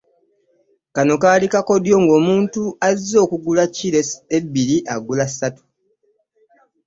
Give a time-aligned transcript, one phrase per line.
[0.95, 4.01] Kano kaali kakodyo ng’omuntu eyazze okugula kkiro
[4.37, 5.63] ebbiri agula ssatu.